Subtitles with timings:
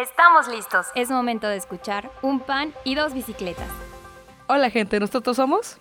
[0.00, 0.86] Estamos listos.
[0.94, 3.68] Es momento de escuchar un pan y dos bicicletas.
[4.46, 5.78] Hola gente, nosotros somos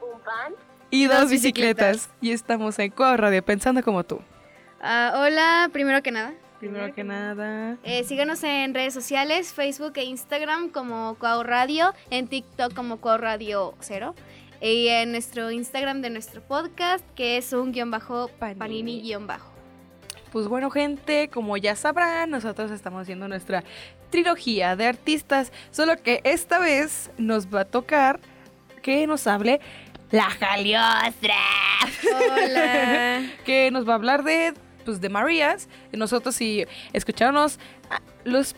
[0.00, 0.52] Un pan.
[0.90, 1.92] y dos dos bicicletas.
[1.92, 4.20] bicicletas y estamos en Cuau Radio pensando como tú.
[4.82, 6.34] Ah, hola, primero que nada.
[6.58, 12.26] Primero que nada, eh, síganos en redes sociales, Facebook e Instagram como Cuau Radio, en
[12.26, 14.16] TikTok como Cuau Radio Cero
[14.60, 18.58] y en nuestro Instagram de nuestro podcast que es un guion bajo Panini.
[18.58, 19.52] panini guion bajo.
[20.32, 23.64] Pues bueno gente, como ya sabrán, nosotros estamos haciendo nuestra
[24.10, 28.20] trilogía de artistas, solo que esta vez nos va a tocar
[28.82, 29.60] que nos hable
[30.10, 31.34] la Jaliostra.
[32.16, 33.22] Hola.
[33.44, 35.68] que nos va a hablar de, pues, de Marías.
[35.92, 37.50] Nosotros si escucharon
[38.24, 38.56] los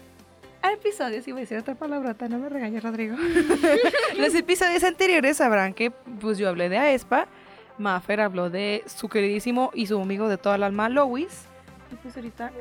[0.73, 3.17] episodios, iba a decir otra palabrota, no me regañes, Rodrigo.
[4.19, 7.27] los episodios anteriores sabrán que, pues, yo hablé de Aespa,
[7.79, 11.50] Maffer habló de su queridísimo y su amigo de toda el alma, Lois.
[12.03, 12.57] Pues ahorita, a mí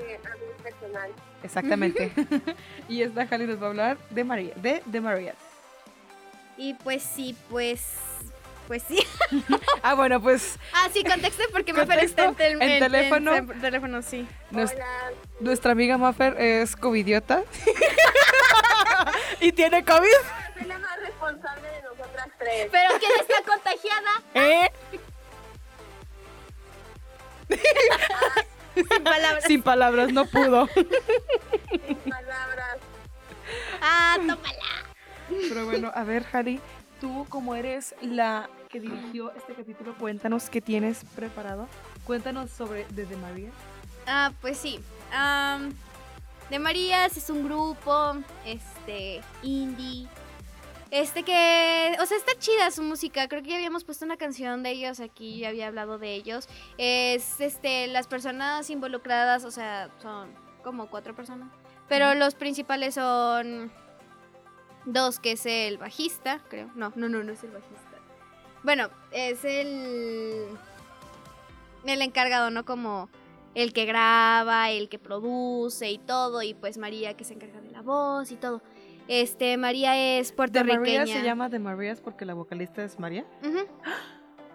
[0.64, 1.12] personal.
[1.44, 2.12] exactamente.
[2.90, 5.36] y esta Jali nos va a hablar de María, de, de Marías.
[6.58, 7.86] y pues sí, pues
[8.68, 9.00] pues sí.
[9.84, 13.34] Ah, bueno, pues Ah, sí, contexto porque me Contexto, aparece en, en teléfono.
[13.36, 14.28] en teléfono, sí.
[14.54, 14.86] Hola.
[15.40, 17.44] nuestra amiga Maffer es covidiota.
[19.40, 20.08] y tiene COVID.
[20.58, 22.68] Soy la más responsable de nosotras tres.
[22.72, 24.12] Pero ¿quién está contagiada?
[24.36, 24.72] ¿Eh?
[29.00, 29.44] Sin palabras.
[29.46, 30.68] Sin palabras, no pudo.
[30.68, 32.78] Sin palabras.
[33.82, 34.40] Ah, tómala.
[35.30, 36.60] Pero bueno, a ver, Harry,
[37.00, 41.68] tú como eres la que dirigió este capítulo, cuéntanos qué tienes preparado.
[42.04, 43.50] Cuéntanos sobre Desde María.
[44.06, 44.80] Ah, pues sí.
[45.14, 45.74] Am,
[46.50, 50.08] de Marías es un grupo, este, indie.
[50.92, 53.28] Este que, o sea, está chida su música.
[53.28, 56.48] Creo que ya habíamos puesto una canción de ellos aquí, ya había hablado de ellos.
[56.78, 61.50] Es, este, las personas involucradas, o sea, son como cuatro personas.
[61.88, 63.72] Pero los principales son
[64.86, 66.72] dos, que es el bajista, creo.
[66.76, 68.00] No, no, no, no es el bajista.
[68.64, 70.48] Bueno, es el,
[71.86, 72.66] el encargado, ¿no?
[72.66, 73.10] Como
[73.56, 77.72] el que graba, el que produce y todo, y pues María que se encarga de
[77.72, 78.62] la voz y todo.
[79.12, 81.00] Este, María es ¿De puertorriqueña.
[81.00, 83.26] María se llama De Marías porque la vocalista es María?
[83.42, 83.60] Ujú.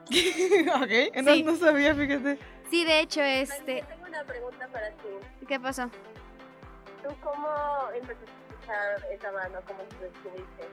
[0.82, 1.42] ok, no, Sí.
[1.42, 2.38] no sabía, fíjate.
[2.70, 5.09] Sí, de hecho, este, Tengo una pregunta para ti.
[5.48, 5.88] ¿qué pasó?
[7.03, 7.48] ¿Tú cómo
[7.94, 9.60] empezaste a escuchar esa banda?
[9.66, 10.69] ¿Cómo te descubriste?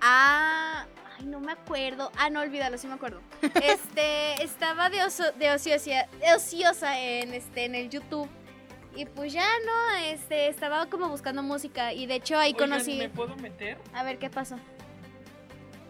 [0.00, 0.86] Ah,
[1.18, 2.10] ay, no me acuerdo.
[2.16, 3.20] Ah, no, olvídalo, sí me acuerdo.
[3.64, 8.28] Este, estaba de, oso- de, ociosa, de ociosa en, este, en el YouTube.
[8.94, 9.96] Y pues ya, ¿no?
[10.06, 12.98] Este, estaba como buscando música y de hecho ahí Oigan, conocí...
[12.98, 13.78] ¿Me puedo meter?
[13.94, 14.56] A ver, ¿qué pasó?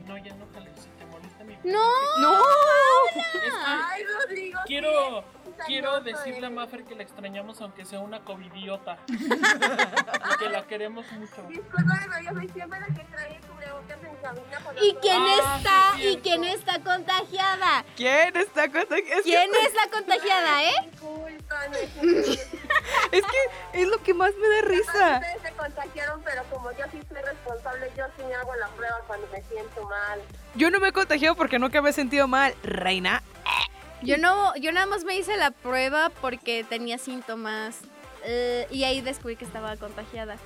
[0.07, 1.81] No, ya no, jale, si te molesta mi ¡No!
[2.21, 2.41] ¡No!
[3.17, 4.61] Es que Ay, Rodrigo.
[4.67, 5.25] quiero,
[5.67, 6.51] quiero decirle a eres.
[6.53, 8.99] Maffer que la extrañamos aunque sea una covidiota.
[9.09, 11.43] y que la queremos mucho.
[11.49, 14.59] Disculpa, yo soy siempre la que trae cubrebocas en cabina.
[14.65, 15.99] por ¿Y quién Ah, sí, está?
[15.99, 17.85] es ¿Y quién está contagiada?
[17.97, 19.23] ¿Quién está contagiada?
[19.23, 20.75] ¿Quién es la contagiada, eh?
[20.91, 21.77] Disculpa, no
[23.13, 25.21] es que- Es lo que más me da risa.
[25.21, 28.97] Ustedes se contagiaron, pero como yo sí soy responsable, yo sí me hago la prueba
[29.07, 30.21] cuando me siento mal.
[30.55, 32.55] Yo no me he contagiado porque nunca me he sentido mal.
[32.63, 33.23] Reina,
[34.03, 37.79] Yo no, yo nada más me hice la prueba porque tenía síntomas
[38.25, 40.37] eh, y ahí descubrí que estaba contagiada.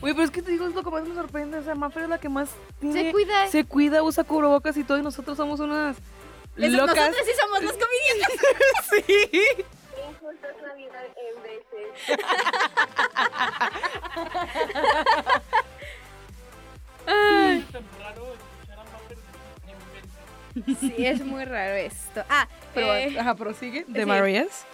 [0.00, 1.58] Oye, pero es que te digo, es lo que más me sorprende.
[1.58, 2.48] O sea, Maffer es la que más
[2.80, 3.48] tiene- Se cuida.
[3.48, 5.96] se cuida, usa cubrebocas y todo, y nosotros somos unas
[6.56, 6.96] locas.
[6.96, 9.06] Nosotros sí somos los comediantes.
[9.06, 9.64] sí.
[10.22, 12.18] Injusta es la vida en veces.
[17.06, 19.18] Es tan raro escuchar a Maffer
[19.66, 20.80] en mente.
[20.96, 22.22] Sí, es muy raro esto.
[22.28, 23.84] Ah, Pero, eh, ajá, prosigue.
[23.88, 24.06] De sí.
[24.06, 24.64] Marías.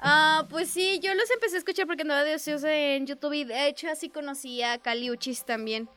[0.00, 3.44] ah, pues sí, yo los empecé a escuchar porque andaba de ociosa en YouTube y
[3.44, 5.88] de hecho así conocí a Caliuchis también.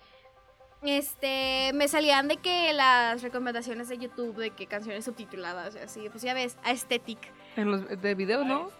[0.81, 6.09] Este, me salían de que las recomendaciones de YouTube de que canciones subtituladas y así,
[6.09, 7.19] pues ya ves, Aesthetic.
[7.56, 8.72] En los de video, ¿no?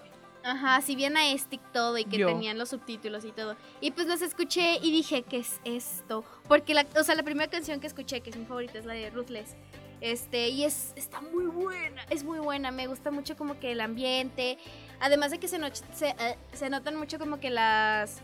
[0.44, 2.28] Ajá, si bien a Estic todo y que Yo.
[2.28, 3.56] tenían los subtítulos y todo.
[3.79, 6.23] Y pues los escuché y dije, ¿qué es esto?
[6.47, 8.93] Porque la, o sea, la primera canción que escuché, que es mi favorita, es la
[8.93, 9.55] de Ruthless.
[10.02, 13.82] Este, y es, está muy buena, es muy buena, me gusta mucho como que el
[13.82, 14.58] ambiente.
[14.99, 18.17] Además de que se, no- se, eh, se notan mucho como que las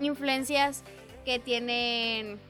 [0.00, 0.82] influencias
[1.24, 2.40] que tienen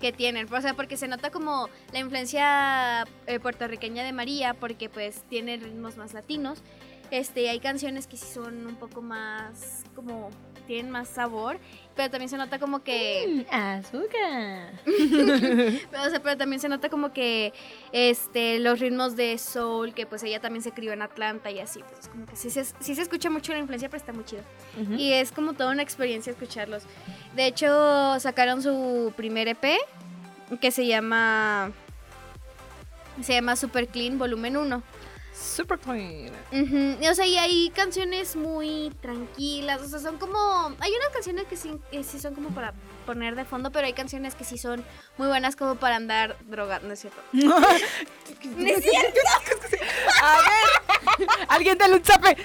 [0.00, 4.88] que tienen, o sea, porque se nota como la influencia eh, puertorriqueña de María, porque
[4.88, 6.62] pues tiene ritmos más latinos.
[7.10, 10.30] Este, hay canciones que sí son un poco más como
[10.66, 11.58] tienen más sabor,
[11.96, 14.72] pero también se nota como que Azúcar.
[14.84, 17.52] pero, o sea, pero también se nota como que
[17.90, 21.80] este los ritmos de soul, que pues ella también se crió en Atlanta y así,
[21.90, 24.42] pues como que sí se, sí se escucha mucho la influencia, pero está muy chido.
[24.96, 26.84] Y es como toda una experiencia escucharlos.
[27.34, 29.76] De hecho, sacaron su primer EP
[30.60, 31.72] que se llama
[33.22, 34.82] se llama Super Clean Volumen 1.
[35.40, 36.30] Super clean.
[36.52, 40.38] Y, O sea, y hay canciones muy tranquilas, o sea, son como...
[40.80, 42.74] Hay unas canciones que sí, que sí son como para
[43.06, 44.84] poner de fondo, pero hay canciones que sí son
[45.16, 47.20] muy buenas como para andar drogando, ¿no es cierto?
[47.32, 49.20] No es cierto.
[50.22, 51.28] A ver.
[51.48, 52.36] Alguien dale un zape.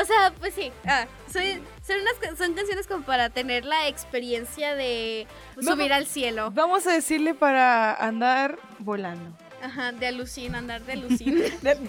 [0.00, 4.74] O sea, pues sí, ah, soy- son, unas, son canciones como para tener la experiencia
[4.76, 5.26] de
[5.60, 6.50] subir al cielo.
[6.52, 9.36] Vamos a decirle para andar volando.
[9.62, 11.34] Ajá, de alucin, andar de alucin.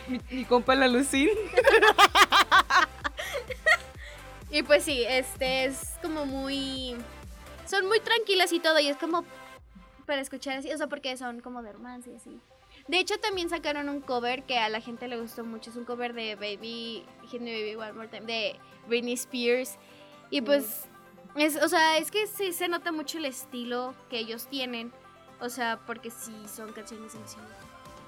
[0.08, 1.30] Mi, mi compa la Lucín.
[4.52, 6.96] y pues sí, este es como muy...
[7.66, 9.24] Son muy tranquilas y todo, y es como
[10.08, 12.40] para escuchar así, o sea, porque son como de romance y así.
[12.88, 15.70] De hecho, también sacaron un cover que a la gente le gustó mucho.
[15.70, 18.56] Es un cover de Baby, Hit Me Baby One More Time, de
[18.88, 19.78] Britney Spears.
[20.32, 20.88] Y pues,
[21.36, 24.92] es, o sea, es que sí se nota mucho el estilo que ellos tienen.
[25.42, 27.48] O sea, porque sí son canciones demasiado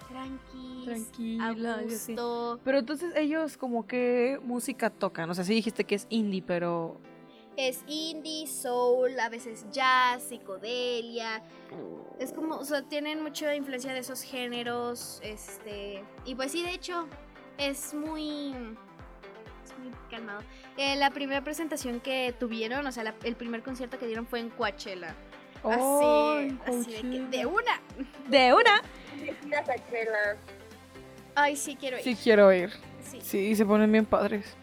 [0.10, 2.60] tranquilas, Tranquila, a gusto.
[2.64, 5.30] Pero entonces ellos como que música tocan.
[5.30, 6.98] O sea, sí dijiste que es indie, pero...
[7.58, 11.42] Es indie, soul, a veces jazz, psicodelia.
[12.20, 15.20] Es como, o sea, tienen mucha influencia de esos géneros.
[15.24, 16.04] Este.
[16.26, 17.08] Y pues sí, de hecho,
[17.58, 18.52] es muy.
[19.66, 20.42] Es muy calmado.
[20.78, 24.40] Eh, la primera presentación que tuvieron, o sea, la- el primer concierto que dieron fue
[24.40, 25.14] en Coachella.
[25.64, 27.82] Así, así de, que, de una.
[28.28, 28.82] De una.
[31.36, 32.04] Ay, sí, quiero ir.
[32.04, 32.72] Sí quiero ir.
[33.04, 33.20] Sí.
[33.22, 34.56] Sí, se ponen bien padres.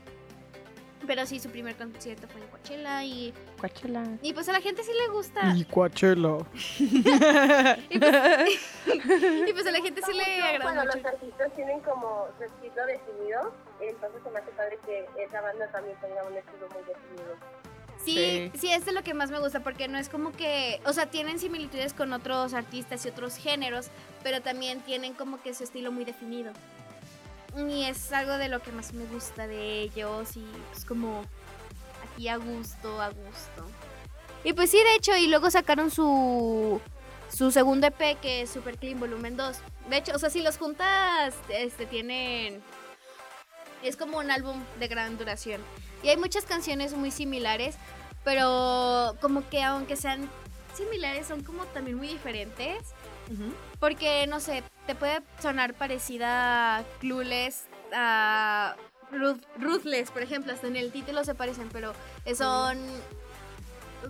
[1.06, 4.04] Pero sí, su primer concierto fue en Coachella y, Coachella.
[4.20, 5.54] y pues a la gente sí le gusta.
[5.70, 6.38] Coachella.
[7.88, 8.16] Y pues,
[9.48, 10.96] y pues a la gente sí le agrada Cuando mucho.
[10.98, 15.66] los artistas tienen como su estilo definido, entonces se me hace padre que esa banda
[15.72, 17.36] también tenga un estilo muy definido.
[18.04, 18.58] Sí, Sí.
[18.58, 21.06] sí, es de lo que más me gusta porque no es como que, o sea,
[21.06, 23.88] tienen similitudes con otros artistas y otros géneros,
[24.22, 26.52] pero también tienen como que su estilo muy definido.
[27.56, 31.24] Y es algo de lo que más me gusta de ellos y pues como
[32.12, 33.66] aquí a gusto, a gusto.
[34.44, 36.80] Y pues sí, de hecho, y luego sacaron su
[37.30, 39.56] su segundo EP que es Super Clean Volumen 2.
[39.90, 42.62] De hecho, o sea, si los juntas, este tienen
[43.82, 45.60] es como un álbum de gran duración.
[46.02, 47.76] Y hay muchas canciones muy similares,
[48.24, 50.28] pero como que aunque sean
[50.74, 52.94] similares, son como también muy diferentes.
[53.78, 58.74] Porque, no sé, te puede sonar parecida a Clueless, a
[59.12, 61.92] Ruth- Ruthless, por ejemplo, hasta en el título se parecen, pero
[62.34, 62.78] son,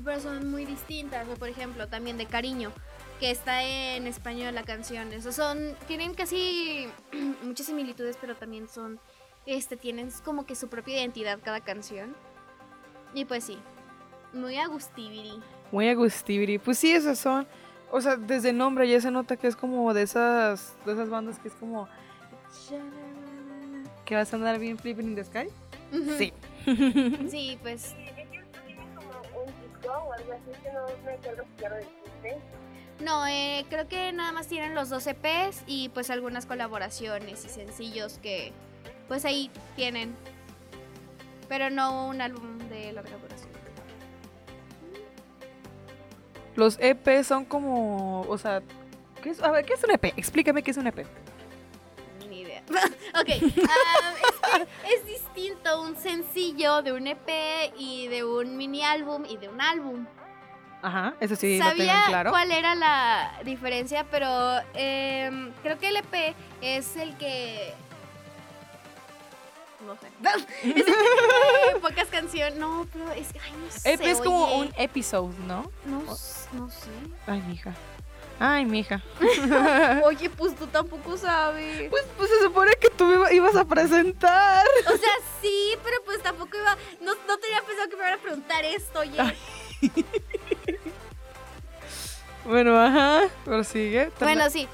[0.05, 1.27] pero son muy distintas.
[1.29, 2.71] O, por ejemplo, también de Cariño,
[3.19, 5.13] que está en español la canción.
[5.13, 6.89] Esos son, tienen casi
[7.43, 9.01] muchas similitudes, pero también son,
[9.47, 12.15] este, tienen como que su propia identidad cada canción.
[13.15, 13.59] Y pues sí,
[14.33, 15.41] muy agustibiri.
[15.73, 16.59] Muy agustibiri.
[16.59, 17.47] Pues sí, esas son.
[17.91, 21.09] O sea, desde el nombre ya se nota que es como de esas, de esas
[21.09, 21.89] bandas que es como.
[24.05, 25.49] Que vas a andar bien flipping in the sky.
[26.19, 26.33] Sí.
[27.31, 27.95] Sí, pues.
[33.01, 37.49] No, eh, creo que nada más tienen los dos EPs y pues algunas colaboraciones y
[37.49, 38.53] sencillos que
[39.09, 40.15] pues ahí tienen.
[41.49, 43.49] Pero no un álbum de larga duración.
[46.55, 48.23] Los EP son como.
[48.23, 48.63] O sea.
[49.23, 49.43] ¿qué es?
[49.43, 50.05] A ver, ¿qué es un EP?
[50.17, 51.07] Explícame qué es un EP.
[52.29, 52.63] Ni idea.
[52.69, 53.29] ok,
[53.69, 54.41] ah, es
[54.85, 57.29] que es distinto un sencillo de un EP
[57.79, 60.07] y de un mini álbum y de un álbum.
[60.83, 62.31] Ajá, eso sí lo tengo Sabía en claro.
[62.31, 67.73] cuál era la diferencia, pero em, creo que el EP es el que.
[69.87, 70.09] No sé.
[70.65, 72.57] es que pocas canciones.
[72.59, 73.41] No, pero es que.
[73.41, 73.93] Ay, no sé.
[73.93, 74.57] EP es como oye.
[74.69, 75.71] un episode, ¿no?
[75.87, 76.49] No, sé.
[77.27, 77.75] Ay, mija.
[78.41, 79.03] Ay, mija.
[80.05, 81.91] Oye, pues tú tampoco sabes.
[81.91, 84.65] Pues, pues se supone que tú iba- ibas a presentar.
[84.87, 85.11] O sea,
[85.43, 86.77] sí, pero pues tampoco iba.
[87.01, 89.19] No, no tenía pensado que me iban a preguntar esto, oye.
[92.45, 93.23] Bueno, ajá.
[93.45, 94.07] Prosigue.
[94.19, 94.69] Tra- Bueno, sí.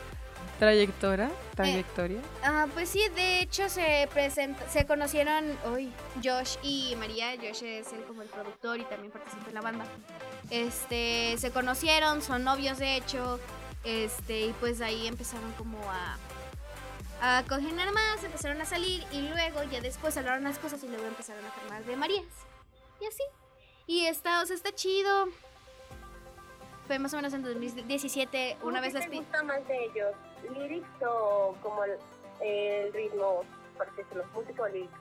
[0.58, 1.30] Trayectoria.
[1.54, 2.20] Trayectoria.
[2.42, 5.92] Ah, pues sí, de hecho se presenta, se conocieron hoy
[6.22, 7.32] Josh y María.
[7.36, 9.84] Josh es el como el productor y también participa en la banda.
[10.50, 13.38] Este, se conocieron, son novios de hecho.
[13.84, 16.16] Este, y pues ahí empezaron como a
[17.20, 21.06] a cocinar más, empezaron a salir y luego ya después hablaron las cosas y luego
[21.06, 22.24] empezaron a formar de Marías.
[23.00, 23.22] Y así.
[23.86, 25.28] Y está, o sea, está chido.
[26.86, 29.84] Fue más o menos en 2017, una vez las ¿Qué te pi- gusta más de
[29.84, 30.12] ellos?
[30.52, 31.92] ¿Lyrics o como el,
[32.40, 33.42] el ritmo?
[33.76, 34.92] Por decirlo, música o lyrics.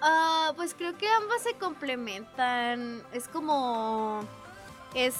[0.00, 3.02] Ah, pues creo que ambas se complementan.
[3.12, 4.20] Es como.
[4.94, 5.16] Es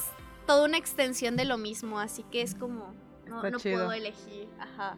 [0.46, 2.94] toda una extensión de lo mismo, así que es como.
[3.26, 4.48] No, no puedo elegir.
[4.58, 4.96] Ajá.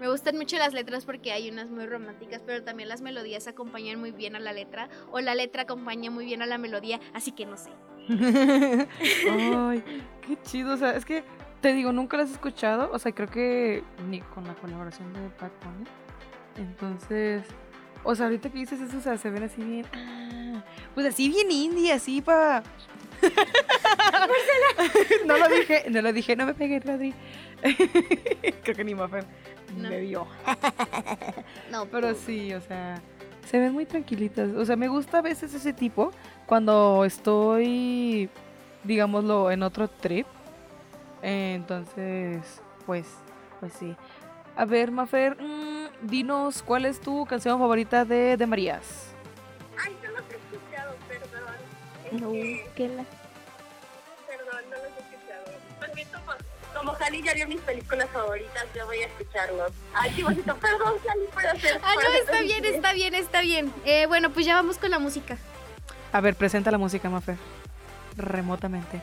[0.00, 3.98] Me gustan mucho las letras porque hay unas muy románticas, pero también las melodías acompañan
[3.98, 4.90] muy bien a la letra.
[5.10, 7.70] O la letra acompaña muy bien a la melodía, así que no sé.
[9.30, 9.82] Ay,
[10.20, 10.74] qué chido.
[10.74, 11.24] O sea, es que
[11.60, 12.90] te digo, nunca las he escuchado.
[12.92, 15.86] O sea, creo que ni con la colaboración de Bad Bunny.
[16.56, 17.44] Entonces,
[18.04, 19.86] o sea, ahorita que dices eso, o sea, se ven así bien.
[19.94, 20.62] ah,
[20.94, 22.62] pues así bien indie, así para.
[25.26, 27.14] no lo dije, no lo dije, no me pegué, Rodri.
[28.62, 29.24] creo que ni Mafer
[29.76, 29.88] No.
[29.88, 30.26] me vio.
[31.70, 33.00] No, Pero pues, sí, o sea,
[33.50, 34.50] se ven muy tranquilitas.
[34.54, 36.10] O sea, me gusta a veces ese tipo
[36.46, 38.28] cuando estoy,
[38.84, 40.26] digámoslo, en otro trip.
[41.22, 43.06] Eh, Entonces, pues,
[43.60, 43.96] pues sí.
[44.56, 49.08] A ver, Mafer, mm, dinos cuál es tu canción favorita de, de Marías.
[49.82, 51.54] Ay, no los he escuchado, perdón.
[52.12, 53.04] Es No, que- que la...
[54.26, 55.44] Perdón, no los he escuchado.
[55.80, 56.32] También como,
[56.74, 59.72] como Jali ya vio mis películas favoritas, yo voy a escucharlos.
[59.94, 61.80] Ay, chivosito, perdón, Jali, por hacer...
[61.82, 63.72] Ah, no, está bien, está bien, está bien.
[63.84, 65.36] Eh, bueno, pues ya vamos con la música.
[66.12, 67.36] A ver, presenta la música, Mafer.
[68.16, 69.02] Remotamente.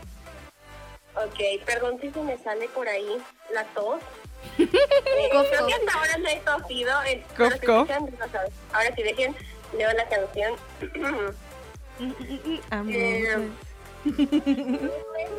[1.16, 3.18] Ok, perdón si se me sale por ahí
[3.54, 4.00] la tos.
[4.58, 7.04] Eh, creo que hasta ahora no he tosido.
[7.04, 8.52] eh, sabes.
[8.74, 9.36] Ahora sí, dejen,
[9.78, 10.56] leo la canción.
[12.90, 13.50] Eh,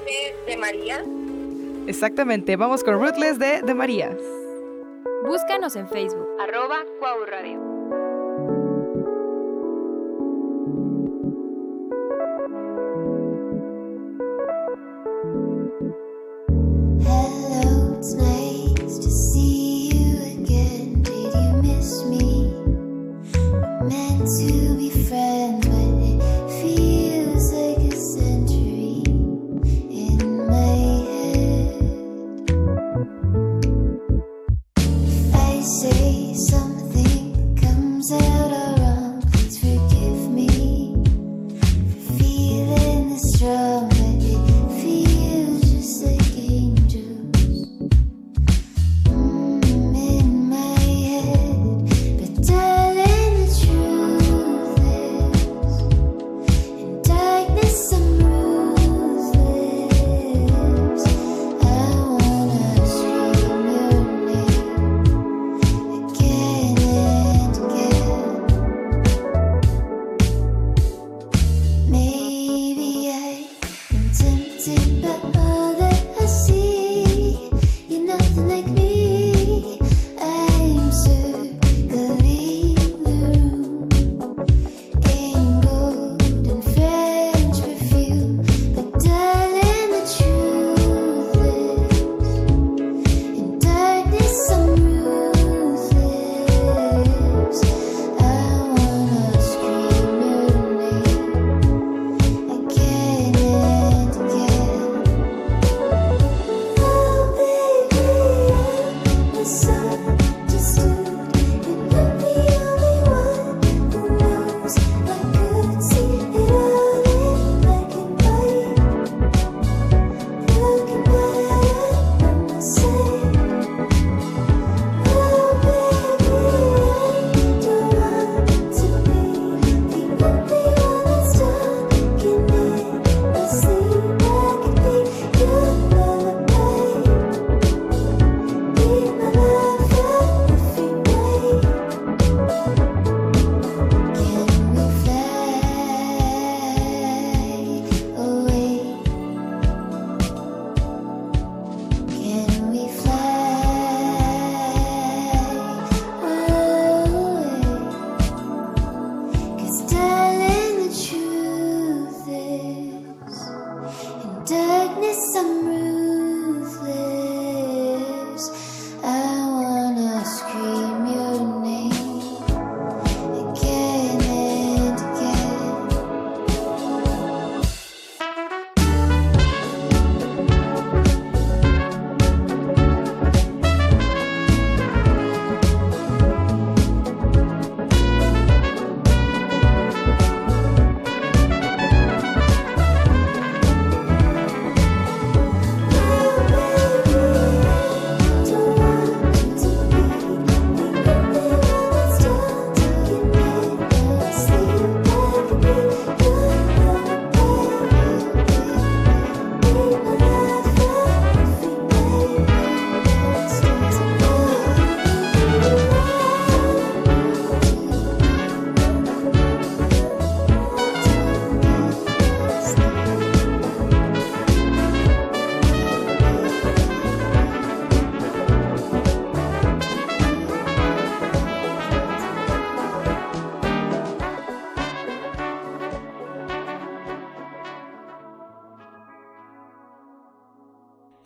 [0.07, 1.05] de, de María.
[1.87, 4.17] Exactamente, vamos con Ruthless de, de Marías.
[5.27, 6.27] Búscanos en Facebook.
[6.41, 7.74] Arroba Cuau Radio.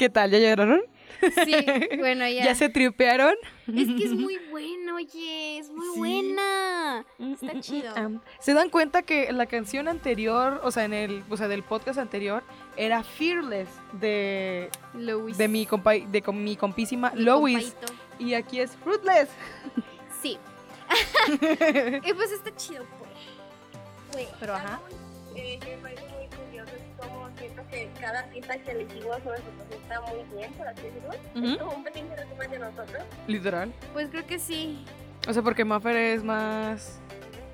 [0.08, 0.30] ¿Qué tal?
[0.30, 0.80] ¿Ya lloraron?
[1.20, 1.52] Sí,
[1.98, 2.42] bueno, ya.
[2.42, 3.34] ¿Ya se tripearon?
[3.66, 5.98] Es que es muy bueno, oye, es muy Sí.
[5.98, 7.04] buena.
[7.18, 7.94] Está chido.
[7.94, 11.62] Am, ¿Se dan cuenta que la canción anterior, o sea, en el, o sea, del
[11.62, 12.42] podcast anterior,
[12.78, 13.68] era Fearless
[14.00, 15.36] de, Louis.
[15.36, 17.92] de mi compa, de con mi compísima mi compaito.
[18.18, 19.28] Y aquí es Fruitless.
[20.22, 20.38] Sí.
[22.02, 24.28] y pues está chido, pues.
[24.40, 24.80] Pero ajá.
[27.58, 31.10] Siento que cada pieza que elegimos nos representa muy bien, por así decirlo.
[31.34, 31.46] Ujú.
[31.46, 33.02] Es como un pequeño resumen de nosotros.
[33.26, 33.72] Literal.
[33.92, 34.84] Pues creo que sí.
[35.28, 36.98] O sea, porque Maffer es más.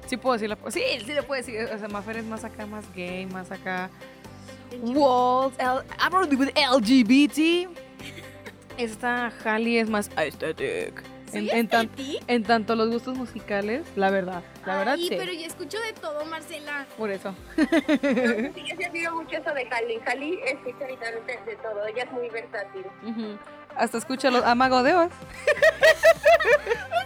[0.06, 0.56] Sí puedo decirlo.
[0.68, 1.68] Sí, sí le puedo decir.
[1.72, 3.90] O sea, Maffer es más acá, más gay, más acá.
[4.82, 7.68] Walls, L I'm already with LGBT.
[8.76, 11.02] Esta Halle es más aesthetic.
[11.34, 11.90] En, en, tan-
[12.26, 14.42] en tanto los gustos musicales, la verdad.
[14.66, 15.14] La verdad, Ay, sí.
[15.18, 16.86] pero yo escucho de todo, Marcela.
[16.96, 17.34] Por eso.
[17.56, 20.00] Sí, yo sí admiro mucho eso de Halley.
[20.06, 21.86] Halley escucha literalmente de todo.
[21.86, 22.84] Ella es muy versátil.
[23.06, 23.38] Ujú.
[23.76, 25.10] Hasta escucha los amagodeos.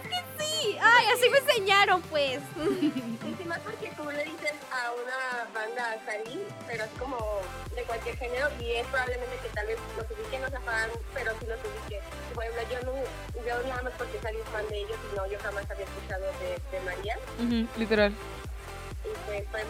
[0.99, 2.41] Ay, así me enseñaron, pues.
[2.59, 7.17] Y más porque tú le dices a una banda Halley, pero es como
[7.73, 11.31] de cualquier género, y es probablemente que tal vez los ubiquen, no se fan, pero
[11.39, 12.01] sí los ubiquen.
[12.35, 15.39] Por ejemplo, yo, no, yo nada más porque salí fan de ellos, y no, yo
[15.39, 17.17] jamás había escuchado de, de María.
[17.77, 18.13] Literal.
[19.51, 19.65] Pues,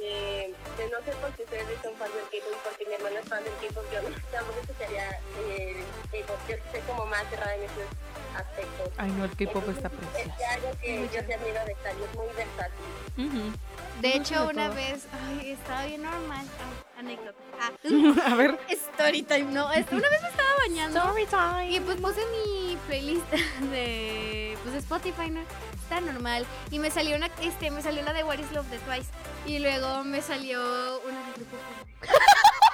[0.00, 3.28] eh, de no sé por qué ustedes son fans del K-pop, porque mi hermano es
[3.28, 5.10] fan del K-pop, yo no, tampoco escucharía
[5.48, 7.88] eh, K-pop, yo estoy como más cerrada en esos
[8.36, 8.88] aspectos.
[8.96, 10.50] Ay, no, el K-pop está Es precioso.
[10.50, 13.52] algo que yo te admiro de Cali, es muy versátil.
[14.00, 14.74] De hecho, una todo.
[14.76, 16.46] vez, ay, estaba bien normal.
[16.58, 17.38] Ah, anécdota.
[17.60, 17.70] Ah,
[18.32, 18.58] A ver.
[18.70, 19.66] story time, no.
[19.66, 20.98] Una vez me estaba bañando.
[20.98, 21.70] Story time.
[21.70, 23.30] Y pues puse mi playlist
[23.70, 25.40] de pues Spotify, ¿no?
[25.82, 26.46] Está normal.
[26.70, 29.08] Y me salió una, este, me salió la de What is Love de Twice.
[29.46, 30.60] Y luego me salió
[31.00, 31.56] una de Grupo.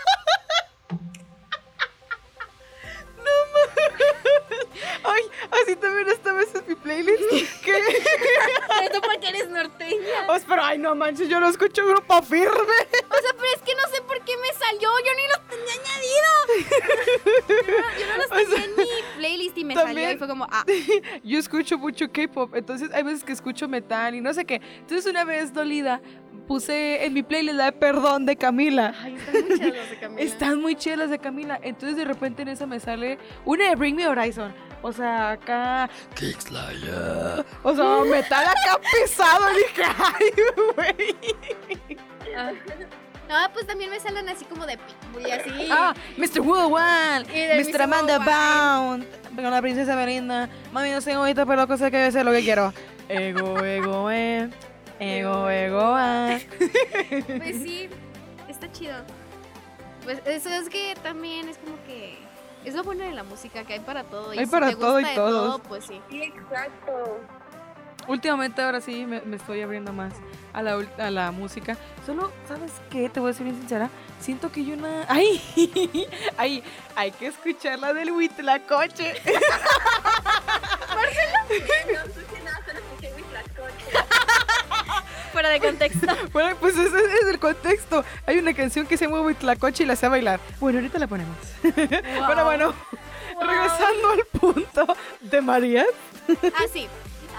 [5.04, 5.22] Ay,
[5.62, 7.20] así también esta vez en mi playlist.
[7.64, 7.82] ¿Qué?
[8.68, 10.26] Pero tú porque eres norteña.
[10.26, 12.52] Pues, pero ay, no manches, yo no escucho grupo firme.
[13.18, 14.88] O sea, pero es que no sé por qué me salió.
[15.04, 16.30] Yo ni los tenía añadido.
[17.48, 18.84] Yo no, yo no los tenía en mi
[19.16, 20.64] playlist y me salió y fue como, ah,
[21.24, 24.60] Yo escucho mucho K-pop, entonces hay veces que escucho metal y no sé qué.
[24.78, 26.00] Entonces una vez dolida
[26.46, 28.94] puse en mi playlist la de Perdón de Camila.
[29.02, 30.22] ay, están muy chidas las de Camila.
[30.22, 31.60] Están muy chidas las de Camila.
[31.62, 34.54] Entonces de repente en esa me sale una de Bring Me Horizon.
[34.80, 35.90] O sea, acá.
[36.14, 37.44] Kick Slayer.
[37.64, 39.46] O sea, metal acá pesado.
[39.54, 40.32] Dije, ay,
[40.74, 41.16] güey.
[43.28, 45.50] No, pues también me salen así como de pitbull y así.
[45.70, 46.40] Ah, Mr.
[46.40, 47.28] Woodwind.
[47.34, 47.82] Y de Mr.
[47.82, 48.18] Amanda.
[48.18, 49.06] Bound.
[49.36, 50.48] Con la princesa Belinda.
[50.72, 52.72] Mami, no sé ahorita, pero cosa que yo sé lo que quiero.
[53.08, 54.48] Ego, ego, eh.
[54.98, 56.38] Ego, ego, ah.
[56.58, 57.88] Pues sí,
[58.48, 58.96] está chido.
[60.04, 62.18] Pues eso es que también es como que
[62.64, 64.34] es lo bueno de la música que hay para todo.
[64.34, 65.30] Y Hay si para te todo y gusta todos.
[65.60, 66.00] todo, pues sí.
[66.10, 67.20] Sí, exacto.
[68.08, 70.14] Últimamente ahora sí me, me estoy abriendo más
[70.52, 71.76] a la, a la música.
[72.04, 73.08] Solo, ¿sabes qué?
[73.08, 73.90] Te voy a ser bien sincera.
[74.18, 75.04] Siento que yo una...
[75.08, 75.40] ¡Ay!
[76.36, 76.64] ¡Ay!
[76.96, 79.14] Hay que escuchar la del Huitlacoche.
[79.24, 83.12] No escuché nada, escuché.
[85.32, 86.06] Fuera de contexto.
[86.32, 88.04] Bueno, pues ese es el contexto.
[88.26, 90.40] Hay una canción que se llama Huitlacoche y la sé bailar.
[90.58, 91.36] Bueno, ahorita la ponemos.
[92.26, 92.74] Bueno, bueno.
[93.40, 95.84] Regresando al punto de María.
[96.28, 96.88] Ah, sí.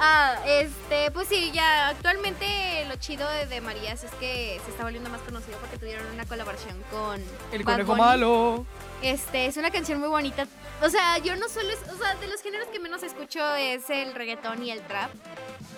[0.02, 4.84] Ah, este, pues sí, ya actualmente lo chido de, de Marías es que se está
[4.84, 8.02] volviendo más conocido porque tuvieron una colaboración con El Bad conejo Bunny.
[8.02, 8.66] malo.
[9.02, 10.48] Este, es una canción muy bonita.
[10.82, 14.14] O sea, yo no es- o sea, de los géneros que menos escucho es el
[14.16, 15.12] reggaetón y el trap.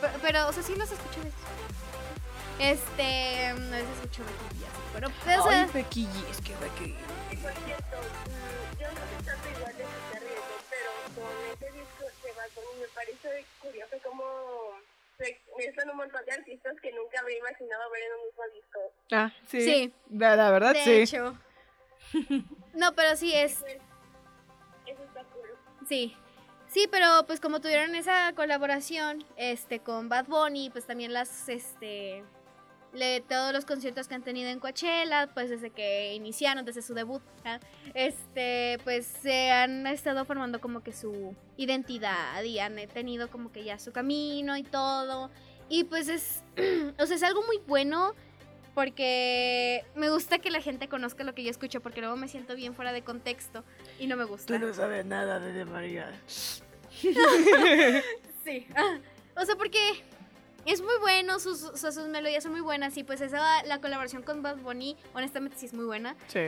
[0.01, 1.19] Pero, pero, o sea, sí los escucho.
[2.59, 6.95] Este, a veces escucho Becky G, pero, o sea, Ay, Becky G, es que Becky
[7.31, 7.37] Y
[12.41, 14.23] Bad Bunny me parece curioso cómo
[15.17, 18.79] se mezclan un montón de artistas que nunca habría imaginado ver en un mismo disco.
[19.11, 19.61] Ah, sí.
[19.61, 19.93] Sí.
[20.09, 20.91] La, la verdad, de sí.
[20.91, 21.37] hecho.
[22.73, 23.63] No, pero sí es,
[24.87, 25.49] Eso está cool.
[25.87, 26.15] sí.
[26.67, 32.23] Sí, pero pues como tuvieron esa colaboración este con Bad Bunny, pues también las este
[32.93, 36.93] le, todos los conciertos que han tenido en Coachella, pues desde que iniciaron, desde su
[36.93, 37.21] debut,
[37.93, 43.63] este, pues se han estado formando como que su identidad y han tenido como que
[43.63, 45.29] ya su camino y todo.
[45.69, 46.43] Y pues es,
[46.99, 48.13] o sea, es algo muy bueno
[48.73, 52.55] porque me gusta que la gente conozca lo que yo escucho porque luego me siento
[52.55, 53.63] bien fuera de contexto
[53.99, 54.73] y no me gusta.
[54.73, 56.11] sabes nada de María.
[58.43, 58.67] Sí.
[58.75, 58.97] Ah,
[59.41, 59.79] o sea, porque
[60.65, 64.41] es muy bueno, sus, sus melodías son muy buenas y pues esa, la colaboración con
[64.41, 66.15] Bad Bunny, honestamente sí es muy buena.
[66.27, 66.39] Sí.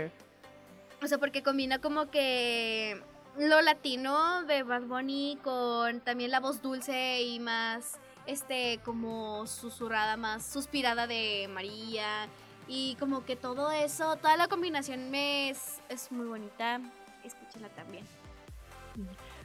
[1.02, 3.02] O sea, porque combina como que
[3.38, 10.18] lo latino de Bad Bunny con también la voz dulce y más, este, como susurrada,
[10.18, 12.28] más suspirada de María.
[12.68, 16.80] Y como que todo eso, toda la combinación me es, es muy bonita.
[17.24, 18.06] Escúchenla también.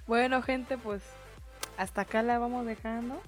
[0.06, 1.02] Bueno, gente, pues
[1.76, 3.20] hasta acá la vamos dejando.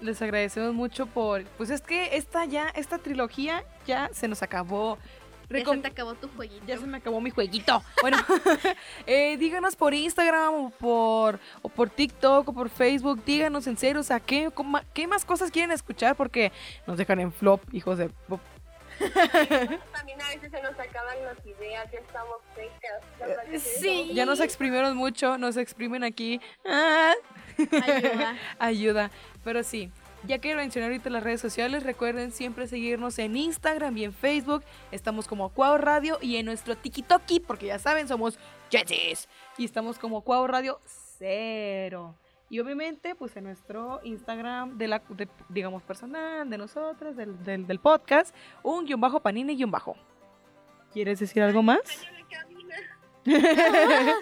[0.00, 1.44] Les agradecemos mucho por.
[1.56, 4.98] Pues es que esta ya, esta trilogía ya se nos acabó.
[5.50, 6.64] Ya Recom- se te acabó tu jueguito.
[6.66, 7.82] Ya se me acabó mi jueguito.
[8.02, 8.18] Bueno,
[9.06, 13.24] eh, díganos por Instagram o por, o por TikTok o por Facebook.
[13.24, 16.16] Díganos en serio, o sea, ¿qué, cómo- ¿qué más cosas quieren escuchar?
[16.16, 16.52] Porque
[16.86, 18.10] nos dejan en flop, hijos de...
[18.98, 23.46] También a veces se nos acaban las ideas, ya estamos secas.
[23.48, 24.10] Que Sí.
[24.12, 26.40] Ya nos exprimieron mucho, nos exprimen aquí.
[26.66, 27.12] Ah,
[27.86, 28.36] Ayuda.
[28.58, 29.10] ayuda.
[29.44, 29.90] Pero sí,
[30.24, 34.64] ya que mencioné ahorita las redes sociales, recuerden siempre seguirnos en Instagram y en Facebook.
[34.90, 38.38] Estamos como Cuau Radio y en nuestro TikToki, porque ya saben, somos
[38.70, 39.28] Jetsis.
[39.56, 40.80] Y estamos como Cuau Radio
[41.18, 42.16] Cero.
[42.50, 47.66] Y obviamente, pues en nuestro Instagram, de la, de, digamos, personal, de nosotros, del, del,
[47.66, 49.96] del podcast, un guion bajo panini guion bajo.
[50.92, 51.82] ¿Quieres decir algo más?
[51.84, 52.76] de cabina.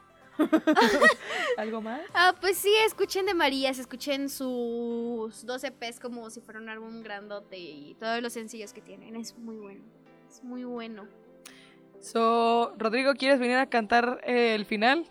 [0.38, 1.06] ¿Algo,
[1.58, 2.00] ¿Algo más?
[2.14, 7.02] Ah, pues sí, escuchen de Marías, escuchen sus 12 P's como si fuera un álbum
[7.02, 9.16] grandote y todos los sencillos que tienen.
[9.16, 9.84] Es muy bueno.
[10.28, 11.06] Es muy bueno.
[12.00, 15.06] So, Rodrigo, ¿quieres venir a cantar eh, el final?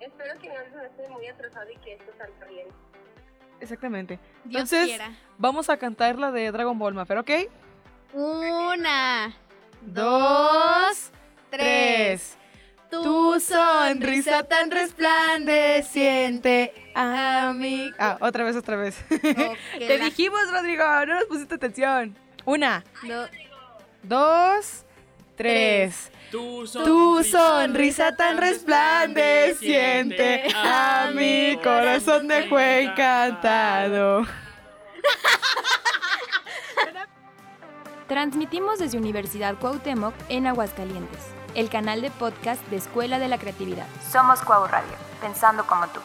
[0.00, 2.66] Espero que no se esté muy atrasado y que esto salga bien.
[3.60, 4.18] Exactamente.
[4.44, 5.16] Dios Entonces, quiera.
[5.38, 7.30] vamos a cantar la de Dragon Ball Mafia, ¿ok?
[8.12, 9.34] Una,
[9.82, 11.10] Dos,
[11.50, 12.36] tres.
[13.02, 17.90] Tu sonrisa tan resplandeciente a mí.
[17.98, 18.96] Ah, otra vez, otra vez.
[19.08, 22.16] Te la- dijimos, Rodrigo, no nos pusiste atención.
[22.44, 23.24] Una, no,
[24.02, 24.84] dos,
[25.36, 26.10] tres.
[26.30, 34.26] Tu Tu sonrisa tan resplandeciente a mi corazón dejó encantado.
[38.08, 41.20] Transmitimos desde Universidad Cuauhtémoc en Aguascalientes,
[41.56, 43.86] el canal de podcast de Escuela de la Creatividad.
[44.12, 44.92] Somos Cuau Radio,
[45.22, 46.00] pensando como tú.